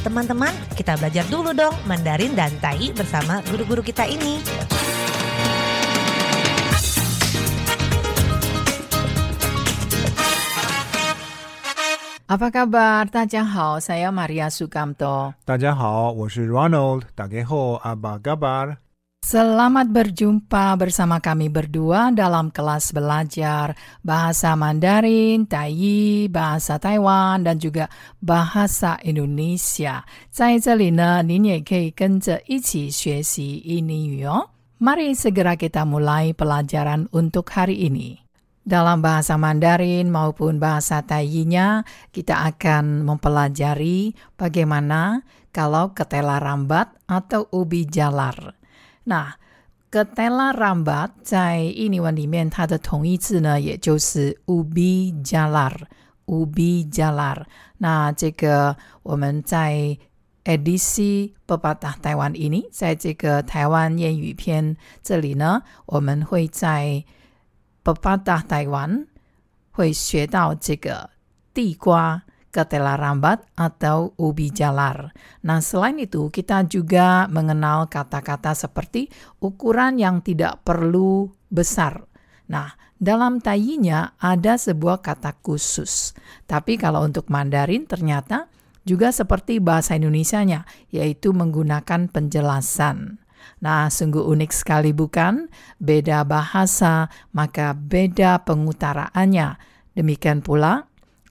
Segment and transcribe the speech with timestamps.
[0.00, 0.48] Teman-teman,
[0.80, 4.40] kita belajar dulu dong Mandarin dan Tai bersama guru-guru kita ini.
[12.30, 13.12] Apa kabar?
[13.12, 15.36] Tadjahau, saya Maria Sukamto.
[15.44, 17.04] Tadjahau, saya Ronald.
[17.12, 18.80] Tadjahau, apa kabar?
[19.25, 23.73] Selamat berjumpa bersama kami berdua dalam kelas belajar
[24.05, 27.89] bahasa Mandarin, Tai, bahasa Taiwan, dan juga
[28.21, 30.05] bahasa Indonesia.
[30.29, 34.53] 在这里呢，您也可以跟着一起学习印尼语哦。
[34.77, 38.21] Mari segera kita mulai pelajaran untuk hari ini.
[38.61, 41.81] Dalam bahasa Mandarin maupun bahasa Taiyinya,
[42.13, 48.53] kita akan mempelajari bagaimana kalau ketela rambat atau ubi jalar.
[49.10, 49.32] Nah,
[49.90, 55.72] ketela rambat 在印尼文里面，它的同义字呢，也就是 ubi jalar。
[56.26, 57.42] ubi jalar。
[57.78, 59.98] 那这个我们在
[60.44, 67.04] edisi pepatah Taiwan ini，在这个台湾谚语篇这里呢，我们会在
[67.82, 69.06] pepatah Taiwan
[69.72, 71.10] 会学到这个
[71.52, 75.14] 地瓜 ketela rambat atau ubi jalar.
[75.46, 82.04] Nah, selain itu kita juga mengenal kata-kata seperti ukuran yang tidak perlu besar.
[82.50, 86.12] Nah, dalam tayinya ada sebuah kata khusus.
[86.44, 88.50] Tapi kalau untuk Mandarin ternyata
[88.82, 93.22] juga seperti bahasa Indonesianya, yaitu menggunakan penjelasan.
[93.62, 95.48] Nah, sungguh unik sekali bukan?
[95.80, 99.56] Beda bahasa, maka beda pengutaraannya.
[99.96, 100.89] Demikian pula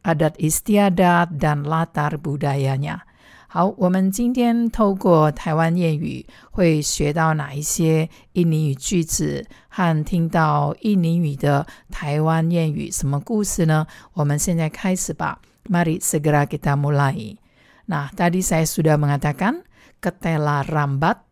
[0.09, 3.01] adat istiadat dan latar budayanya.
[3.48, 13.87] 好，我们今天透过台湾谚语会学到哪一些印尼语句子，和听到印尼语的台湾谚语什么故事呢？
[14.15, 15.39] 我们现在开始吧。
[15.70, 17.39] Mari segera kita mulai.
[17.87, 19.62] Nah, tadi saya sudah mengatakan
[20.03, 21.23] ketela rambat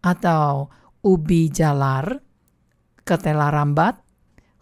[0.00, 0.70] atau
[1.02, 2.22] ubi jalar,
[3.04, 4.00] ketela rambat,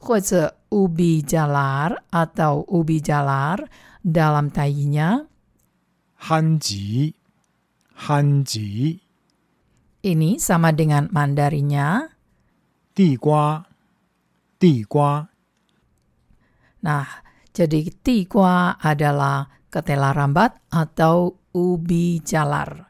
[0.01, 3.66] 或者 ubi jalar atau ubi jalar
[4.00, 5.26] dalam tayinya.
[6.30, 7.14] Hanji,
[8.08, 9.02] hanji.
[10.00, 12.08] Ini sama dengan mandarinya.
[12.96, 13.60] Tigua,
[14.60, 15.28] tigua.
[16.80, 17.08] Nah,
[17.52, 22.88] jadi tigua adalah ketela rambat atau ubi jalar.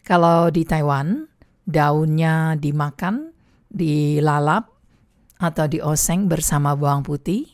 [0.00, 1.26] Kalau di Taiwan,
[1.66, 3.34] daunnya dimakan,
[3.68, 4.75] dilalap,
[5.36, 7.48] atau dioseng bersama bawang putih.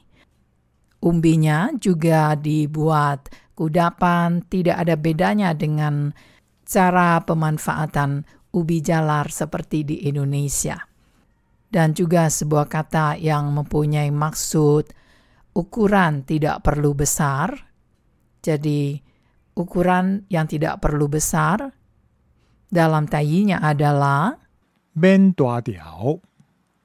[1.03, 3.27] Umbinya juga dibuat
[3.59, 6.15] kudapan, tidak ada bedanya dengan
[6.63, 8.23] cara pemanfaatan
[8.55, 10.79] ubi jalar seperti di Indonesia.
[11.73, 14.93] Dan juga sebuah kata yang mempunyai maksud
[15.57, 17.51] ukuran tidak perlu besar.
[18.45, 19.01] Jadi
[19.57, 21.73] ukuran yang tidak perlu besar
[22.69, 24.37] dalam tayinya adalah
[24.93, 26.21] ben tua diao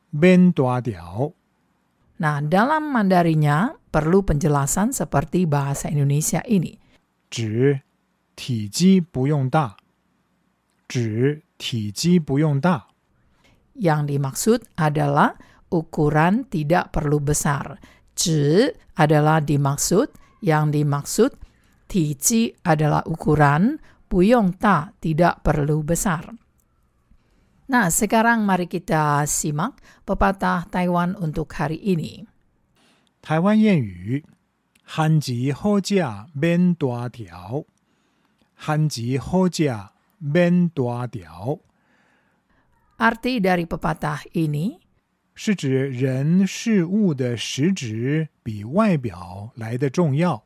[0.10, 1.34] ben tua diao.
[2.18, 6.74] Nah, dalam Mandarinya perlu penjelasan seperti bahasa Indonesia ini.
[7.30, 7.78] Zhi,
[8.34, 9.78] ti ji bu yong da.
[10.90, 12.82] Zhi, ti ji bu yong da.
[13.78, 15.38] Yang dimaksud adalah
[15.70, 17.78] ukuran tidak perlu besar.
[18.18, 18.66] Zhi
[18.98, 21.38] adalah dimaksud, yang dimaksud
[21.86, 23.78] ti ji adalah ukuran,
[24.10, 26.47] bu yong ta tidak perlu besar.
[27.69, 32.27] Nah, sekarang mari kita simak pepatah Taiwan untuk hari ini.
[33.23, 34.25] 台湾谚语：
[34.83, 37.65] 憨吉好价免大条，
[38.55, 41.61] 憨吉好价免大条，
[42.99, 44.79] Arti dari pepatah ini
[45.35, 50.45] 是指人事物的实质比外表来的重要。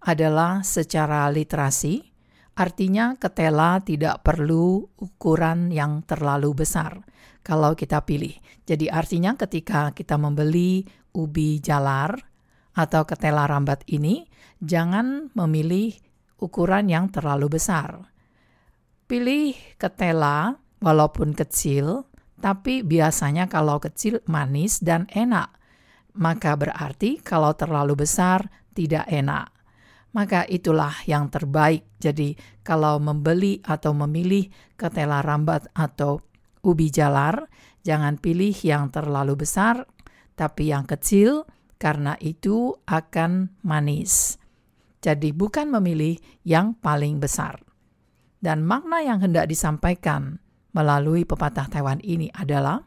[0.00, 2.09] adalah secara literasi,
[2.55, 7.03] artinya ketela tidak perlu ukuran yang terlalu besar
[7.41, 8.35] kalau kita pilih.
[8.67, 10.85] Jadi artinya ketika kita membeli
[11.15, 12.15] ubi jalar
[12.75, 14.27] atau ketela rambat ini,
[14.63, 15.95] jangan memilih
[16.39, 18.07] ukuran yang terlalu besar.
[19.07, 22.07] Pilih ketela walaupun kecil,
[22.39, 25.51] tapi biasanya kalau kecil manis dan enak.
[26.11, 29.60] Maka berarti kalau terlalu besar tidak enak
[30.11, 31.87] maka itulah yang terbaik.
[31.99, 36.19] Jadi, kalau membeli atau memilih ketela rambat atau
[36.63, 37.47] ubi jalar,
[37.83, 39.87] jangan pilih yang terlalu besar,
[40.35, 41.47] tapi yang kecil,
[41.79, 44.37] karena itu akan manis.
[45.01, 47.57] Jadi, bukan memilih yang paling besar.
[48.41, 50.41] Dan makna yang hendak disampaikan
[50.73, 52.81] melalui pepatah Taiwan ini adalah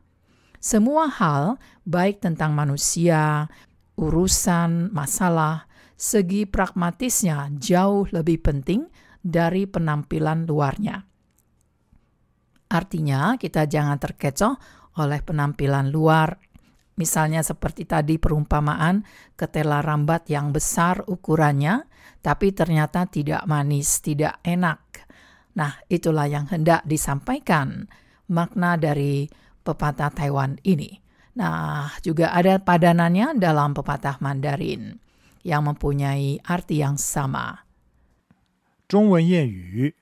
[0.64, 3.52] semua hal, baik tentang manusia,
[4.00, 8.86] urusan, masalah, segi pragmatisnya jauh lebih penting
[9.24, 11.00] dari penampilan luarnya.
[12.68, 14.54] Artinya, kita jangan terkecoh
[14.98, 16.36] oleh penampilan luar.
[16.94, 19.02] Misalnya seperti tadi perumpamaan
[19.34, 21.86] ketela rambat yang besar ukurannya,
[22.22, 24.82] tapi ternyata tidak manis, tidak enak.
[25.54, 27.86] Nah, itulah yang hendak disampaikan
[28.30, 29.26] makna dari
[29.62, 30.98] pepatah Taiwan ini.
[31.34, 35.03] Nah, juga ada padanannya dalam pepatah Mandarin
[35.43, 37.65] yang mempunyai arti yang sama.
[38.87, 39.95] 中文谚语：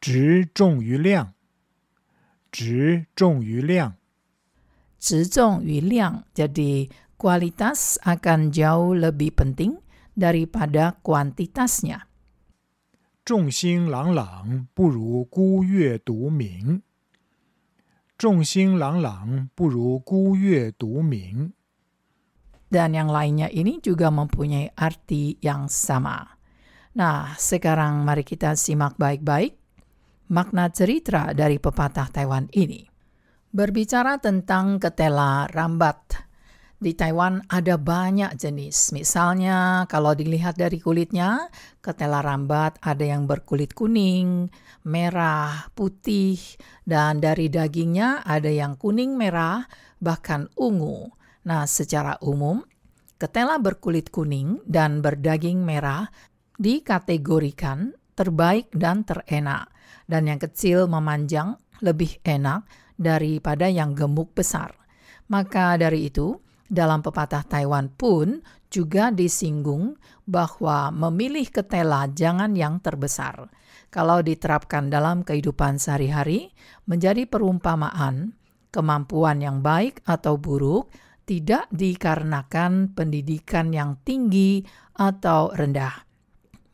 [0.00, 1.34] 质重于量，
[2.50, 4.00] 质重于量。
[5.00, 9.80] Zizong yu liang, jadi kualitas akan jauh lebih penting
[10.12, 12.04] daripada kuantitasnya.
[13.24, 16.82] 众星朗朗不如孤月独明。
[18.18, 21.54] 众星朗朗不如孤月独明。
[22.65, 26.25] Dan yang lainnya ini juga mempunyai arti yang sama.
[26.95, 29.65] Nah, sekarang mari kita simak baik-baik
[30.29, 32.81] makna cerita dari pepatah Taiwan ini.
[33.55, 36.25] Berbicara tentang ketela rambat.
[36.75, 38.91] Di Taiwan ada banyak jenis.
[38.91, 41.47] Misalnya kalau dilihat dari kulitnya,
[41.79, 44.51] ketela rambat ada yang berkulit kuning,
[44.83, 46.35] merah, putih,
[46.83, 49.63] dan dari dagingnya ada yang kuning merah,
[50.03, 51.15] bahkan ungu.
[51.45, 52.65] Nah, secara umum,
[53.21, 56.09] ketela berkulit kuning dan berdaging merah
[56.57, 59.69] dikategorikan terbaik dan terenak,
[60.09, 62.65] dan yang kecil memanjang lebih enak
[62.95, 64.73] daripada yang gemuk besar.
[65.27, 68.41] Maka dari itu, dalam pepatah Taiwan pun
[68.73, 69.93] juga disinggung
[70.25, 73.51] bahwa memilih ketela jangan yang terbesar.
[73.93, 76.51] Kalau diterapkan dalam kehidupan sehari-hari,
[76.89, 78.33] menjadi perumpamaan
[78.73, 80.91] kemampuan yang baik atau buruk
[81.25, 84.61] tidak dikarenakan pendidikan yang tinggi
[84.93, 86.05] atau rendah.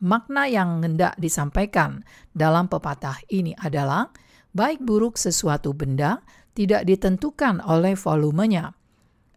[0.02, 2.04] Makna yang hendak disampaikan
[2.36, 4.12] dalam pepatah ini adalah
[4.52, 6.20] baik buruk sesuatu benda
[6.52, 8.76] tidak ditentukan oleh volumenya.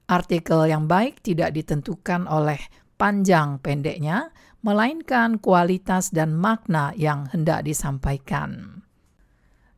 [0.05, 2.59] Artikel yang baik tidak ditentukan oleh
[2.99, 4.29] panjang pendeknya,
[4.61, 8.81] melainkan kualitas dan makna yang hendak disampaikan.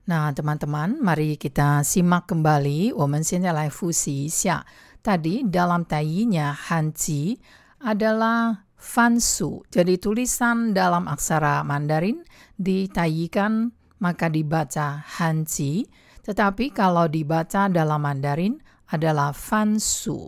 [0.08, 4.64] Nah, teman-teman, mari kita simak kembali Women's in Life Fusi Xia
[5.08, 7.40] Tadi dalam tayinya Hanji
[7.80, 9.64] adalah fansu.
[9.72, 12.28] Jadi tulisan dalam aksara Mandarin
[12.60, 13.72] ditayikan
[14.04, 15.88] maka dibaca Hanji.
[16.28, 18.60] Tetapi kalau dibaca dalam Mandarin
[18.92, 20.28] adalah fansu.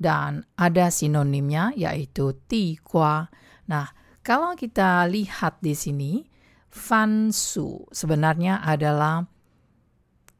[0.00, 3.28] Dan ada sinonimnya yaitu tikwa.
[3.68, 3.92] Nah,
[4.24, 6.24] kalau kita lihat di sini,
[6.72, 9.28] fansu sebenarnya adalah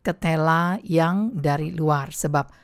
[0.00, 2.16] ketela yang dari luar.
[2.16, 2.63] Sebab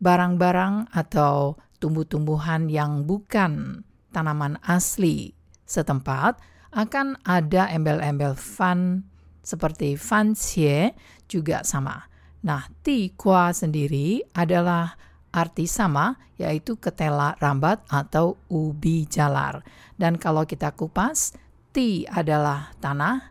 [0.00, 5.36] barang-barang atau tumbuh-tumbuhan yang bukan tanaman asli
[5.68, 6.40] setempat
[6.74, 9.04] akan ada embel-embel fan
[9.44, 10.92] seperti fan xie
[11.30, 12.10] juga sama.
[12.40, 14.96] Nah, ti kwa sendiri adalah
[15.30, 19.60] arti sama yaitu ketela rambat atau ubi jalar.
[20.00, 21.36] Dan kalau kita kupas,
[21.70, 23.28] ti adalah tanah,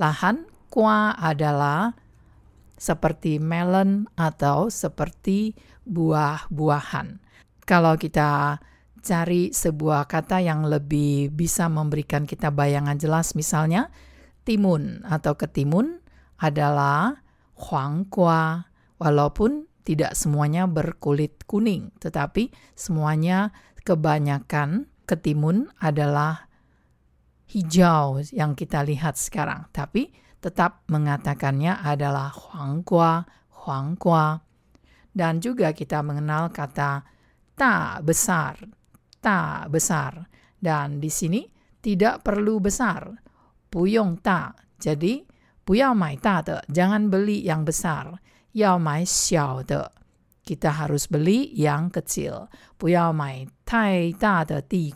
[0.00, 1.92] lahan, kwa adalah
[2.80, 5.52] seperti melon atau seperti
[5.86, 7.20] buah-buahan.
[7.64, 8.58] Kalau kita
[9.00, 13.88] cari sebuah kata yang lebih bisa memberikan kita bayangan jelas, misalnya
[14.44, 16.00] timun atau ketimun
[16.40, 17.20] adalah
[17.56, 18.68] huangkua,
[19.00, 26.46] walaupun tidak semuanya berkulit kuning, tetapi semuanya kebanyakan ketimun adalah
[27.50, 29.66] hijau yang kita lihat sekarang.
[29.72, 33.26] Tapi tetap mengatakannya adalah huangkua,
[33.64, 34.44] huangkua.
[35.10, 37.02] Dan juga kita mengenal kata
[37.58, 38.62] ta besar,
[39.18, 40.22] ta besar.
[40.54, 41.42] Dan di sini
[41.80, 43.10] tidak perlu besar,
[43.68, 44.54] puyong ta.
[44.80, 45.20] Jadi,
[45.64, 48.16] puyao mai ta de, jangan beli yang besar.
[48.52, 49.84] Yao mai xiao de.
[50.40, 52.50] Kita harus beli yang kecil.
[52.74, 54.90] Puyao mai tai ta de ti.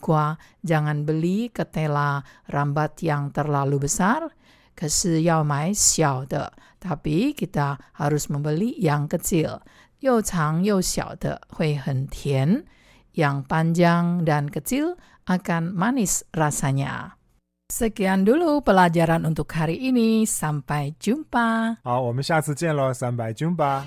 [0.61, 2.19] Jangan beli ketela
[2.51, 4.27] rambat yang terlalu besar.
[4.74, 9.60] 可是要买小的, tapi kita harus membeli yang kecil.
[10.00, 12.64] 又长又小的会很甜,
[13.12, 17.20] yang panjang dan kecil akan manis rasanya.
[17.70, 20.26] Sekian dulu pelajaran untuk hari ini.
[20.26, 21.76] Sampai jumpa.
[21.84, 23.86] 好，我们下次见喽，三百军吧。